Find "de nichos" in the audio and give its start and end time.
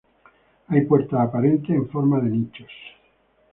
2.21-2.71